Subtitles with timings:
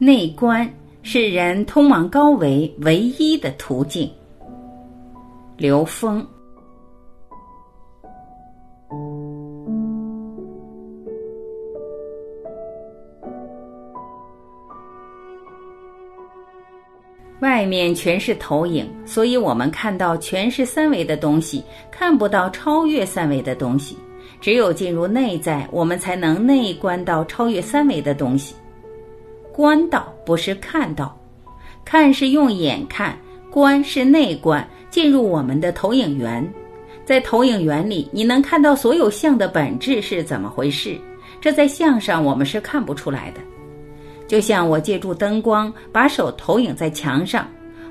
[0.00, 0.68] 内观
[1.02, 4.08] 是人通往高维唯一的途径。
[5.56, 6.24] 刘峰。
[17.40, 23.96] 外面全是投影，所以我们看到全是三维的东西，看不到超越三维的东西。
[24.40, 28.54] 只有进入内在，我们才能内观到超越三维的东西。
[29.58, 31.18] 观到不是看到，
[31.84, 33.18] 看是用眼看，
[33.50, 36.48] 观是内观，进入我们的投影源。
[37.04, 40.96] 在投影源里，你能看到所有相的本质是怎么回事。
[41.40, 43.40] 这在相上我们是看不出来的。
[44.28, 47.44] 就像我借助灯光把手投影在墙上，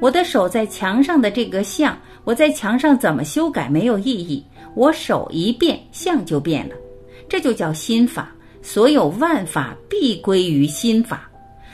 [0.00, 4.44] 我的手在墙上的这个像，我在墙上怎么修改没有意义。
[4.74, 6.74] 我手一变，相就变了。
[7.28, 8.32] 这就叫心法。
[8.62, 11.28] 所有万法必归于心法。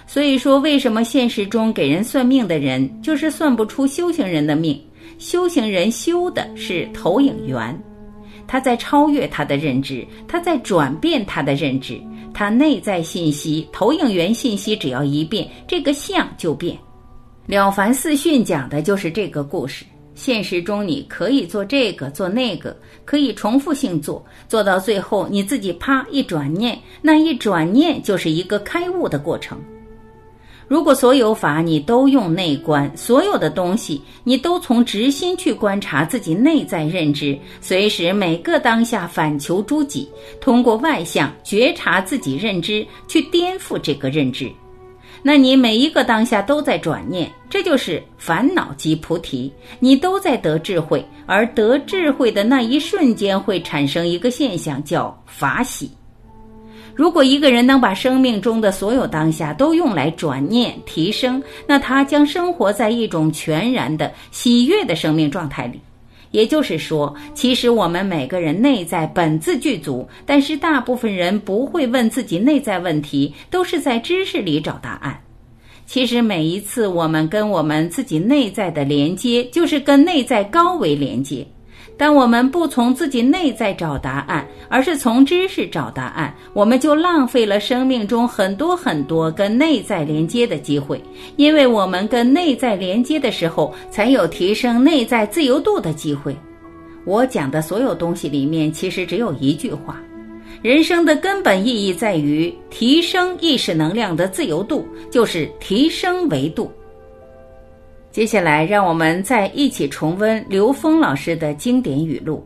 [0.09, 4.83] 所以说，为什么现实中给人算命的人就是算不出修行人的命？
[5.19, 7.79] 修行人修的是投影源，
[8.47, 12.01] 他在超越他的认知，他在转变他的认知，
[12.33, 16.75] 他内在信息投影源信息只要一变，这个相就变。
[17.47, 19.85] 《了凡四训》讲的就是这个故事。
[20.15, 29.61] 现实中你可以做这个做那个，可以重复性做，做到最后你自己啪一转念，那一转念就是一个开悟的过程。
[30.69, 40.07] 如果所有法你都用内观，所有的东西你都从直心去观察自己内在认知，随时每个当下反求诸己，
[40.43, 44.53] 通过外相觉察自己认知，去颠覆这个认知，
[45.23, 55.91] 那你每一个当下都在转念，这就是烦恼即菩提，你都在得智慧，而得智慧的那一瞬间会产生一个现象，叫法喜。
[56.99, 65.81] 如果一个人能把生命中的所有当下都用来转念提升，那他将生活在一种全然的喜悦的生命状态里。
[66.33, 75.17] 也就是说，其实我们每个人内在本自具足，但是大部分人不会问自己内在问题，都是在知识里找答案。
[75.87, 81.47] 其实每一次我们跟我们自己内在的连接，就是跟内在高维连接。
[81.99, 91.03] 当我们不从自己内在找答案，而是从知识找答案，我们就浪费了生命中很多很多跟内在连接的机会。
[91.35, 96.35] 因为我们跟内在连接的时候，才有提升内在自由度的机会。
[97.05, 100.01] 我讲的所有东西里面，其实只有一句话：
[100.63, 106.71] 人生的根本意义在于提升意识能量的自由度，就是提升维度。
[108.11, 112.45] 接下来，让我们再一起重温刘峰老师的经典语录：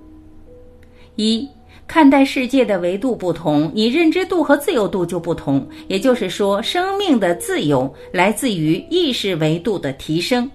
[1.15, 1.49] 一、
[1.87, 5.67] 看待世界的维度不同，你认知度和自由度就不同。
[5.89, 10.51] 也就是说，生命的自由来自于意识维度的提升。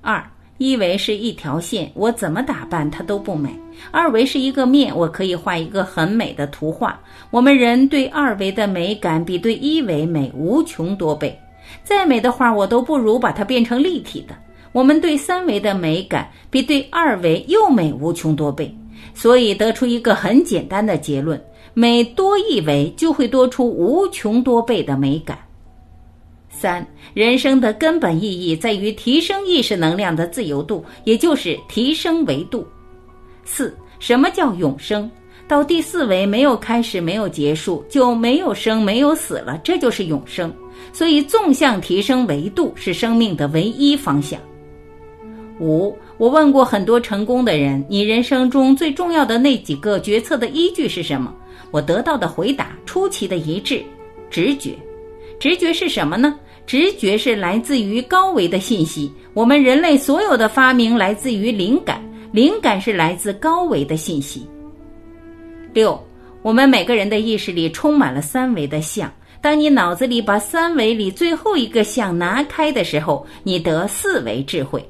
[0.00, 0.22] 二、
[0.58, 3.50] 一维是一条线，我怎么打扮它都不美；
[3.92, 6.98] 二维是一个面，我可以画一个很美的图画。
[7.30, 11.38] 我们人对二维的美感比对一维美无穷多倍。
[11.82, 14.34] 再美的画，我都不如把它变成立体的。
[14.72, 18.74] 我们对三维的美感比对二维又美无穷多倍，
[19.14, 21.40] 所以得出一个很简单的结论：
[21.74, 25.38] 每多一维，就会多出无穷多倍的美感。
[26.48, 32.66] 三，人生的根本意义在于提升意识能量的自由度，也就是提升维度。
[33.44, 35.10] 四，什么叫永生？
[35.46, 40.52] 到第四维没有开始，没有结束，就没有生，没有死了，这就是永生。
[40.92, 44.40] 所以，纵向提升维度是生命的唯一方向。
[45.60, 51.34] 五，我问过很多成功的人，你人生中最重要的那几个决策的依据是什么？
[51.70, 53.82] 我得到的回答出奇的一致：
[54.30, 54.74] 直觉。
[55.40, 56.38] 直觉是什么呢？
[56.66, 59.12] 直觉是来自于高维的信息。
[59.32, 62.00] 我们人类所有的发明来自于灵感，
[62.32, 64.46] 灵感是来自高维的信息。
[65.72, 66.00] 六，
[66.40, 69.12] 我们每个人的意识里充满了三维的像。
[69.44, 74.82] 当你脑子里把三维里最后一个像拿开的时候，你得四维智慧。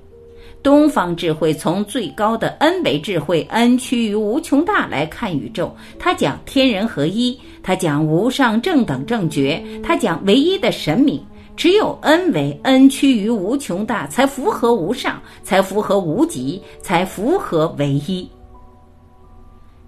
[0.63, 11.21] 东方智慧从最高的 n 维智慧 n 趋于无穷大来看宇宙，它讲天人合一，它讲无上正等正觉，它讲唯一的神明。
[11.57, 18.31] 只有 n 维 n 趋于无穷大，才符合无上，才符合无极，才符合唯一。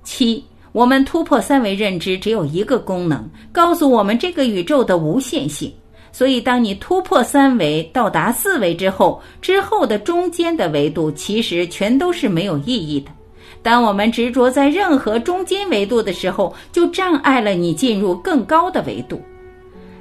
[0.03, 0.43] 七。
[0.77, 5.73] 我们突破三维认知只有一个功能，告诉我们这个宇宙的无限性。
[6.13, 13.11] 所以，当你突破三维到达四维之后，之后的中间的维度其实全都是没有意义的。
[13.63, 19.19] 当我们执着在任何中间维度的时候，就障碍了你进入更高的维度。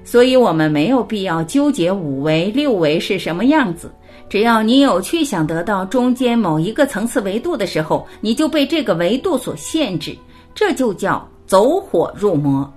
[0.03, 3.89] 所以，我们没有必要纠结五维、六维是什么样子。
[4.27, 10.13] 只要你有去想得到中间某一个层次维度的时候，你就被这个维度所限制，
[10.55, 12.73] 这就叫走火入魔。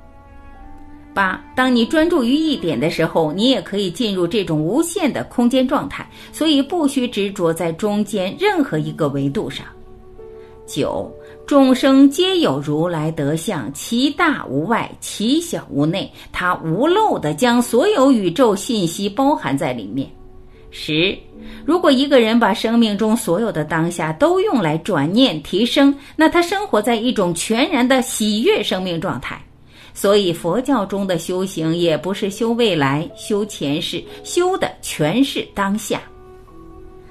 [1.14, 9.64] 八，当你专注于一点的时候，你也可以进入这种无限的空间状态，所以不需执着在中间任何一个维度上。
[10.66, 11.10] 九，
[11.46, 20.08] 众生皆有如来德相，其大无外，其小无内，它无漏的将所有宇宙信息包含在里面。
[20.70, 21.16] 十，
[21.64, 29.40] 如果一个人把生命中所有的当下都用来转念提升，那他生活在一种全然的喜悦生命状态。
[29.94, 36.00] 所以，佛教中的修行也不是修未来、修前世，修的全是当下。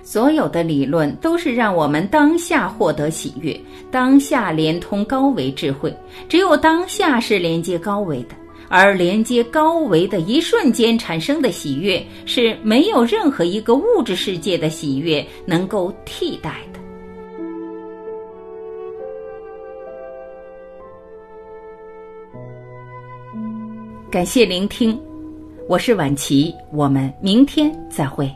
[0.04, 3.60] 所有的理论都是让我们当下获得喜悦，
[3.92, 5.94] 当下连通高维智慧。
[6.30, 8.30] 只有当下是连接高维的，
[8.70, 16.80] 而连接高维的一瞬间产生的喜悦，是没有任何一个物质世界的喜悦能够替代的。
[24.10, 25.00] 感谢聆听，
[25.68, 28.34] 我是晚琪，我们明天再会。